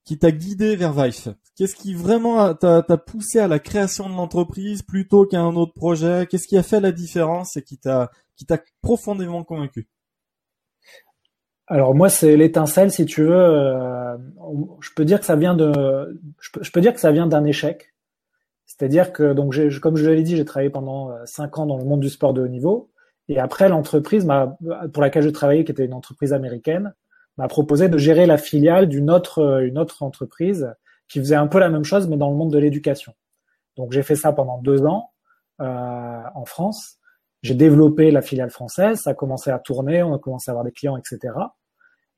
[0.05, 4.83] qui t'a guidé vers Vive Qu'est-ce qui vraiment t'a poussé à la création de l'entreprise
[4.83, 6.27] plutôt qu'à un autre projet?
[6.29, 9.87] Qu'est-ce qui a fait la différence et qui t'a qui t'a profondément convaincu?
[11.73, 13.33] Alors moi c'est l'étincelle si tu veux.
[13.33, 14.17] Euh,
[14.81, 16.21] je peux dire que ça vient de.
[16.39, 17.95] Je peux, dire que ça vient d'un échec.
[18.67, 21.85] C'est-à-dire que donc comme je l'ai dit, j'ai travaillé pendant euh, cinq ans dans le
[21.85, 22.91] monde du sport de haut niveau.
[23.29, 24.27] Et après l'entreprise
[24.93, 26.93] pour laquelle je travaillais, qui était une entreprise américaine,
[27.39, 30.75] m'a proposé de gérer la filiale d'une autre euh, une autre entreprise
[31.09, 33.15] qui faisait un peu la même chose mais dans le monde de l'éducation.
[33.79, 35.13] Donc j'ai fait ça pendant deux ans
[35.63, 36.99] euh, en France.
[37.41, 40.65] J'ai développé la filiale française, ça a commencé à tourner, on a commencé à avoir
[40.65, 41.33] des clients, etc.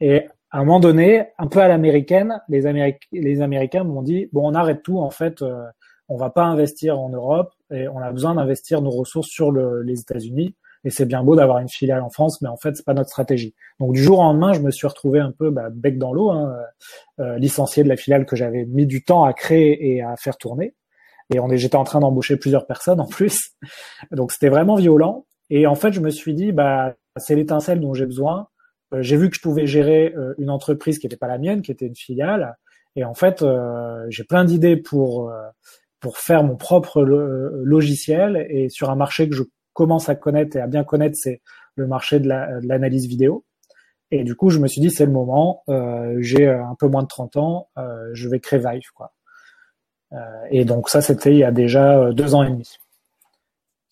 [0.01, 2.63] Et à un moment donné, un peu à l'américaine, les,
[3.13, 5.65] les Américains m'ont dit bon, on arrête tout en fait, euh,
[6.09, 9.83] on va pas investir en Europe et on a besoin d'investir nos ressources sur le,
[9.83, 10.55] les États-Unis.
[10.87, 13.09] Et c'est bien beau d'avoir une filiale en France, mais en fait c'est pas notre
[13.09, 13.55] stratégie.
[13.81, 16.31] Donc du jour au lendemain, je me suis retrouvé un peu bah, bec dans l'eau,
[16.31, 16.55] hein,
[17.21, 20.37] euh, licencié de la filiale que j'avais mis du temps à créer et à faire
[20.37, 20.75] tourner.
[21.33, 23.53] Et j'étais en train d'embaucher plusieurs personnes en plus.
[24.13, 25.27] Donc c'était vraiment violent.
[25.51, 28.49] Et en fait, je me suis dit, bah, c'est l'étincelle dont j'ai besoin.
[28.95, 31.63] Euh, j'ai vu que je pouvais gérer euh, une entreprise qui n'était pas la mienne,
[31.63, 32.57] qui était une filiale.
[32.97, 35.33] Et en fait, euh, j'ai plein d'idées pour
[36.01, 40.61] pour faire mon propre logiciel et sur un marché que je commence à connaître et
[40.61, 41.41] à bien connaître, c'est
[41.77, 43.45] le marché de l'analyse vidéo.
[44.11, 45.65] Et du coup, je me suis dit, c'est le moment.
[46.19, 47.69] j'ai un peu moins de 30 ans,
[48.13, 49.15] je vais créer Vive, quoi.
[50.13, 52.71] Euh, et donc ça, c'était il y a déjà deux ans et demi.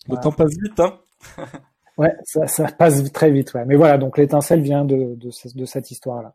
[0.07, 0.99] Le temps passe vite, hein
[1.97, 3.65] Ouais, ça, ça, passe très vite, ouais.
[3.65, 6.33] Mais voilà, donc l'étincelle vient de, de, de cette histoire-là.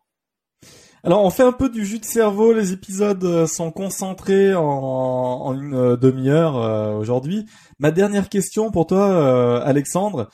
[1.04, 4.62] Alors on fait un peu du jus de cerveau, les épisodes euh, sont concentrés en,
[4.62, 7.46] en une demi-heure aujourd'hui.
[7.78, 10.28] Ma dernière question pour toi, Alexandre,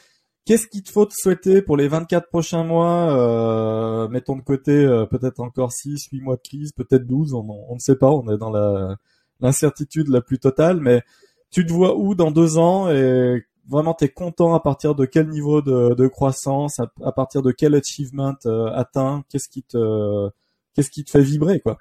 [0.46, 5.40] qu'est-ce qu'il te faut te souhaiter pour les 24 prochains mois Mettons de côté peut-être
[5.40, 8.38] encore 6, 8 mois de crise, peut-être 12, on, on ne sait pas, on est
[8.38, 8.96] dans la
[9.40, 11.02] l'incertitude la plus totale, mais
[11.50, 15.04] tu te vois où dans deux ans et vraiment tu es content à partir de
[15.04, 20.28] quel niveau de, croissance, à, partir de quel achievement euh, atteint, qu'est-ce qui te
[20.74, 21.78] qu'est-ce qui te fait vibrer quoi?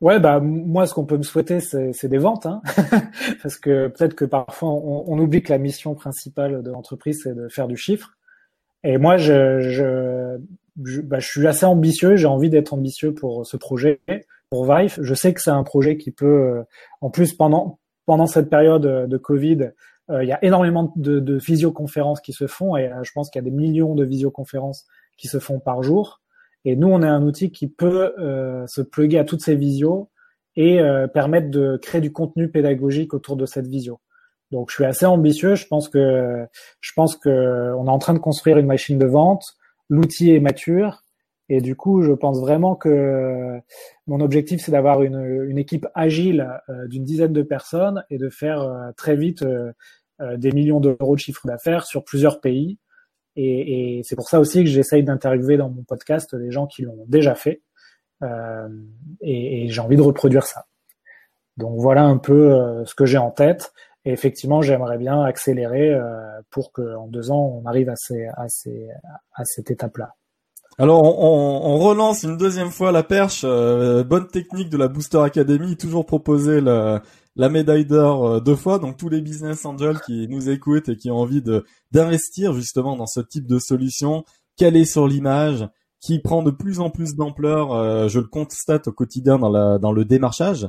[0.00, 2.62] Ouais, bah moi, ce qu'on peut me souhaiter, c'est des ventes, hein
[3.42, 7.48] parce que peut-être que parfois on, oublie que la mission principale de l'entreprise c'est de
[7.48, 8.16] faire du chiffre.
[8.84, 10.38] Et moi, je, je,
[10.84, 14.00] je, bah, je suis assez ambitieux, j'ai envie d'être ambitieux pour ce projet
[14.50, 14.98] pour Vive.
[15.02, 16.62] Je sais que c'est un projet qui peut, euh,
[17.00, 19.72] en plus pendant pendant cette période euh, de Covid,
[20.10, 23.44] il y a énormément de, de visioconférences qui se font et je pense qu'il y
[23.46, 26.22] a des millions de visioconférences qui se font par jour.
[26.64, 28.14] Et nous, on est un outil qui peut
[28.66, 30.10] se plugger à toutes ces visios
[30.56, 30.80] et
[31.12, 34.00] permettre de créer du contenu pédagogique autour de cette visio.
[34.50, 35.54] Donc, je suis assez ambitieux.
[35.54, 36.46] Je pense que
[36.80, 39.44] je pense que on est en train de construire une machine de vente.
[39.90, 41.02] L'outil est mature
[41.48, 43.58] et du coup, je pense vraiment que
[44.06, 48.28] mon objectif, c'est d'avoir une, une, équipe agile euh, d'une dizaine de personnes et de
[48.28, 49.72] faire euh, très vite euh,
[50.20, 52.78] des millions d'euros de chiffre d'affaires sur plusieurs pays.
[53.36, 57.04] Et, c'est pour ça aussi que j'essaye d'interviewer dans mon podcast des gens qui l'ont
[57.06, 57.62] déjà fait.
[58.22, 60.66] et, et j'ai envie de reproduire ça.
[61.56, 63.72] Donc voilà un peu ce que j'ai en tête.
[64.04, 65.96] Et effectivement, j'aimerais bien accélérer
[66.50, 67.94] pour qu'en deux ans, on arrive à,
[68.36, 70.14] à, cette étape-là.
[70.80, 73.42] Alors on, relance une deuxième fois la perche.
[73.44, 77.02] Euh, bonne technique de la Booster Academy, toujours proposer la,
[77.38, 78.78] la médaille d'or euh, deux fois.
[78.78, 82.96] Donc tous les business angels qui nous écoutent et qui ont envie de d'investir justement
[82.96, 84.24] dans ce type de solution,
[84.56, 85.66] calé sur l'image,
[86.00, 87.72] qui prend de plus en plus d'ampleur.
[87.72, 90.68] Euh, je le constate au quotidien dans la dans le démarchage.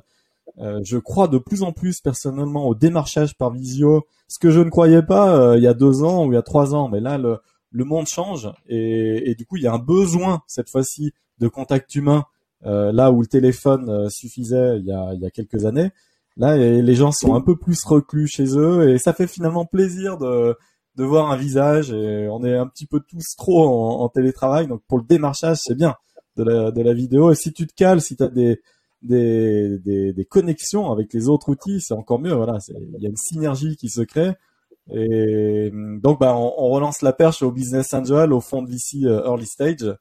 [0.57, 4.69] je crois de plus en plus personnellement au démarchage par visio, ce que je ne
[4.69, 6.89] croyais pas il y a deux ans ou il y a trois ans.
[6.89, 7.39] Mais là, le,
[7.71, 11.47] le monde change et, et, du coup il y a un besoin cette fois-ci de
[11.47, 12.25] contact humain
[12.65, 15.91] euh, là où le téléphone euh, suffisait il y, a, il y a quelques années.
[16.39, 20.17] Là les gens sont un peu plus reclus chez eux et ça fait finalement plaisir
[20.17, 20.55] de,
[20.95, 23.67] de voir un visage et on est un petit peu tous trop
[24.01, 25.95] en, télétravail donc pour le démarchage c'est bien
[26.37, 28.59] de la, de la vidéo et si tu te cales si tu as des
[29.01, 32.33] des, des, des, connexions avec les autres outils, c'est encore mieux.
[32.33, 34.33] Voilà, il y a une synergie qui se crée
[34.91, 39.23] et donc, bah, on, relance la perche au Business Angel, au fond de l'ICI euh,
[39.23, 39.95] Early Stage.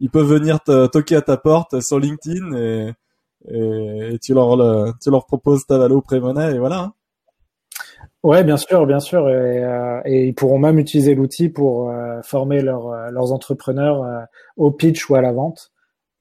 [0.00, 2.92] Ils peuvent venir te toquer à ta porte sur LinkedIn et,
[3.48, 6.80] et, tu leur tu leur proposes ta valo pré-monnaie et voilà.
[6.80, 6.92] Hein.
[8.22, 12.20] Ouais, bien sûr, bien sûr, et, euh, et ils pourront même utiliser l'outil pour euh,
[12.22, 14.02] former leurs leurs entrepreneurs
[14.56, 15.72] au pitch ou à la vente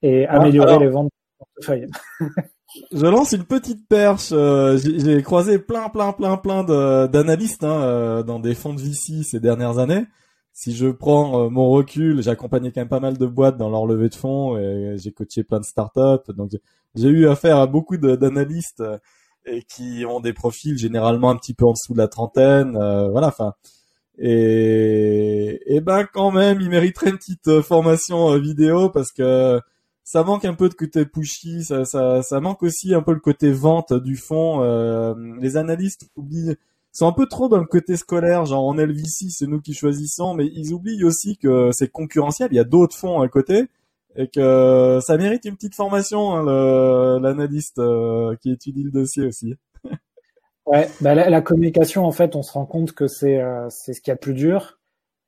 [0.02, 1.88] et ah, améliorer les ventes de portefeuille.
[2.92, 4.30] Je lance une petite perche.
[4.30, 6.64] J'ai croisé plein, plein, plein, plein
[7.08, 10.06] d'analystes hein, dans des fonds de VC ces dernières années
[10.54, 13.70] si je prends euh, mon recul, j'ai accompagné quand même pas mal de boîtes dans
[13.70, 16.32] leur levée de fonds et j'ai coaché plein de startups.
[16.36, 16.52] Donc
[16.96, 19.00] j'ai eu affaire à beaucoup d'analystes euh,
[19.46, 22.78] et qui ont des profils généralement un petit peu en dessous de la trentaine.
[22.78, 23.54] Euh, voilà, enfin.
[24.20, 29.60] Et, et ben quand même, ils mériteraient une petite formation vidéo parce que
[30.04, 33.20] ça manque un peu de côté pushy, ça, ça, ça manque aussi un peu le
[33.20, 34.62] côté vente du fond.
[35.42, 36.56] les analystes oublient
[36.94, 40.36] sont un peu trop dans le côté scolaire, genre en LVC, c'est nous qui choisissons,
[40.36, 43.68] mais ils oublient aussi que c'est concurrentiel, il y a d'autres fonds à côté,
[44.16, 49.56] et que ça mérite une petite formation, hein, l'analyste euh, qui étudie le dossier aussi.
[50.68, 54.02] ouais, bah la, communication, en fait, on se rend compte que c'est euh, c'est ce
[54.02, 54.80] qu'il y a de plus dur,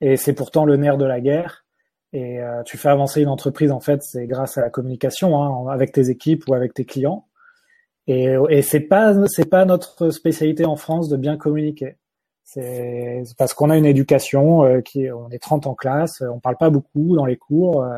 [0.02, 1.66] et c'est pourtant le nerf de la guerre.
[2.14, 5.68] Et euh, tu fais avancer une entreprise, en fait, c'est grâce à la communication, hein,
[5.74, 7.26] avec tes équipes ou avec tes clients.
[8.08, 11.98] Et, et c'est pas c'est pas notre spécialité en France de bien communiquer.
[12.46, 16.58] C'est parce qu'on a une éducation euh, qui on est 30 en classe, on parle
[16.58, 17.98] pas beaucoup dans les cours, euh,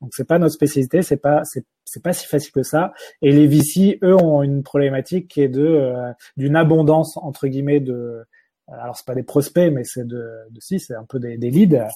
[0.00, 2.92] donc c'est pas notre spécialité, c'est pas c'est c'est pas si facile que ça.
[3.22, 7.80] Et les VC, eux, ont une problématique qui est de euh, d'une abondance entre guillemets
[7.80, 8.24] de
[8.68, 11.50] alors c'est pas des prospects, mais c'est de, de si c'est un peu des, des
[11.50, 11.88] leads.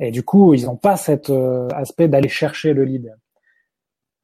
[0.00, 1.30] Et du coup, ils n'ont pas cet
[1.74, 3.16] aspect d'aller chercher le lead.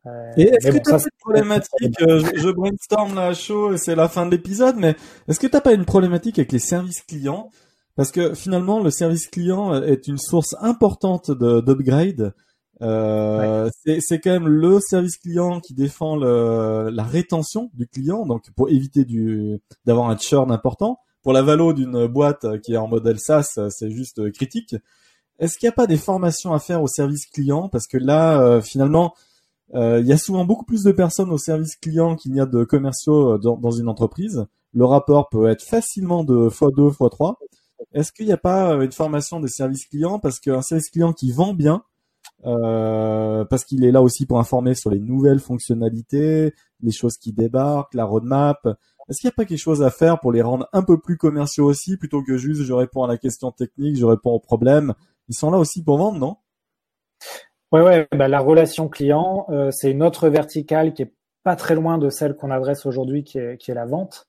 [0.07, 3.79] Euh, et est-ce que tu as une problématique, euh, je, brainstorm là à chaud et
[3.79, 4.97] c'est la fin de l'épisode, mais
[5.29, 7.51] est-ce que tu pas une problématique avec les services clients?
[7.97, 12.35] Parce que finalement, le service client est une source importante d'upgrade.
[12.83, 18.51] Euh, C'est quand même le service client qui défend le, la rétention du client, donc
[18.57, 19.07] pour éviter
[19.87, 20.99] d'avoir un churn important.
[21.23, 24.75] Pour la valo d'une boîte qui est en modèle SaaS, c'est juste critique.
[25.39, 27.69] Est-ce qu'il n'y a pas des formations à faire au service client?
[27.69, 29.15] Parce que là, euh, finalement,
[29.73, 32.65] il y a souvent beaucoup plus de personnes au service client qu'il n'y a de
[32.65, 34.47] commerciaux euh, dans, une entreprise.
[34.73, 37.35] Le rapport peut être facilement de x2, x3.
[37.93, 40.19] Est-ce qu'il n'y a pas euh, une formation des services clients?
[40.19, 41.83] Parce qu'un service client qui vend bien,
[42.45, 47.33] euh, parce qu'il est là aussi pour informer sur les nouvelles fonctionnalités, les choses qui
[47.33, 48.59] débarquent, la roadmap.
[49.09, 51.17] Est-ce qu'il n'y a pas quelque chose à faire pour les rendre un peu plus
[51.17, 54.95] commerciaux aussi, plutôt que juste je réponds à la question technique, je réponds au problème?
[55.29, 56.37] Ils sont là aussi pour vendre, non?
[57.73, 61.75] Ouais, ouais, bah, la relation client, euh, c'est une autre verticale qui est pas très
[61.75, 64.29] loin de celle qu'on adresse aujourd'hui, qui est, qui est la vente.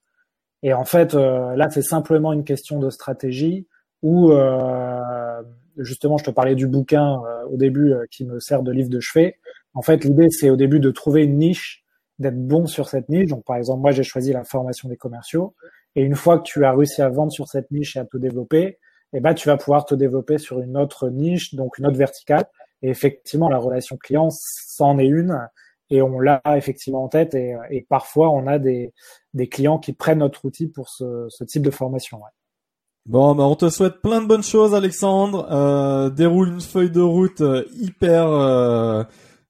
[0.63, 3.67] Et en fait, euh, là, c'est simplement une question de stratégie
[4.03, 5.41] où, euh,
[5.77, 7.21] justement, je te parlais du bouquin
[7.51, 9.37] au début qui me sert de livre de chevet.
[9.73, 11.85] En fait, l'idée, c'est au début de trouver une niche,
[12.19, 13.29] d'être bon sur cette niche.
[13.29, 15.55] Donc, par exemple, moi, j'ai choisi la formation des commerciaux.
[15.95, 18.17] Et une fois que tu as réussi à vendre sur cette niche et à te
[18.17, 18.79] développer,
[19.13, 22.45] eh ben, tu vas pouvoir te développer sur une autre niche, donc une autre verticale.
[22.85, 25.49] Et effectivement, la relation client, c'en est une
[25.89, 28.93] et on l'a effectivement en tête et, et, parfois on a des,
[29.49, 32.21] clients qui prennent notre outil pour ce, type de formation.
[33.07, 35.47] Bon, bah on te souhaite plein de bonnes choses, Alexandre.
[35.51, 39.03] Euh, déroule une feuille de route euh, hyper euh,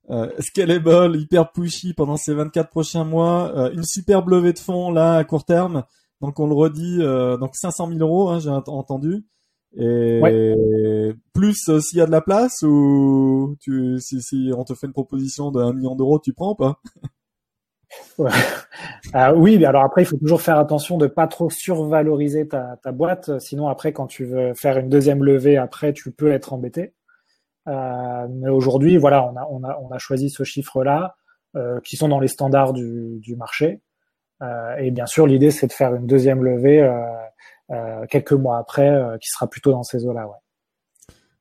[0.10, 3.52] euh, scalable, hyper pushy pendant ces 24 prochains mois.
[3.54, 5.84] Euh, une superbe levée de fonds là à court terme.
[6.22, 7.00] Donc on le redit,
[7.40, 9.26] donc 500 000 euros, hein, j'ai entendu.
[9.78, 14.74] Et plus euh, s'il y a de la place ou tu, si, si on te
[14.74, 16.80] fait une proposition d'un million d'euros, tu prends ou pas?
[18.18, 18.32] Ouais.
[19.14, 22.78] ah, Oui, mais alors après, il faut toujours faire attention de pas trop survaloriser ta,
[22.84, 23.40] ta boîte.
[23.40, 26.94] Sinon, après, quand tu veux faire une deuxième levée, après, tu peux être embêté.
[27.68, 31.16] Euh, mais aujourd'hui, voilà, on a, on, a, on a choisi ce chiffre-là,
[31.56, 33.82] euh, qui sont dans les standards du, du marché.
[34.42, 36.82] Euh, et bien sûr, l'idée, c'est de faire une deuxième levée
[38.10, 40.28] quelques mois après, euh, qui sera plutôt dans ces eaux-là.
[40.28, 40.38] Ouais.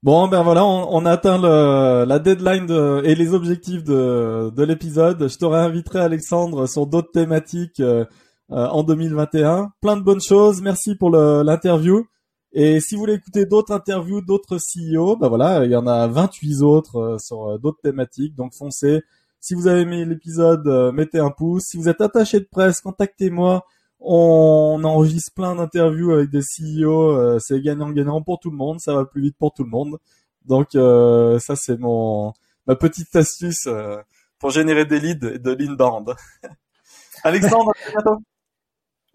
[0.02, 4.50] Bon, ben voilà, on, on a atteint le, la deadline de, et les objectifs de,
[4.54, 5.28] de l'épisode.
[5.28, 8.04] Je te réinviterai, Alexandre, sur d'autres thématiques euh,
[8.50, 9.72] en 2021.
[9.80, 10.60] Plein de bonnes choses.
[10.60, 12.04] Merci pour l'interview.
[12.52, 16.06] Et si vous voulez écouter d'autres interviews d'autres CEO, ben voilà, il y en a
[16.06, 18.36] 28 autres sur d'autres thématiques.
[18.36, 19.02] Donc foncez.
[19.40, 21.64] Si vous avez aimé l'épisode, mettez un pouce.
[21.64, 23.64] Si vous êtes attaché de presse, contactez-moi.
[24.06, 28.94] On enregistre plein d'interviews avec des CEO, euh, c'est gagnant-gagnant pour tout le monde, ça
[28.94, 29.98] va plus vite pour tout le monde.
[30.44, 32.34] Donc euh, ça c'est mon
[32.66, 33.96] ma petite astuce euh,
[34.38, 36.14] pour générer des leads et de l'inbound.
[37.24, 38.22] Alexandre, à bientôt.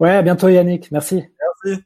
[0.00, 1.22] Ouais, à bientôt Yannick, merci.
[1.64, 1.84] Merci.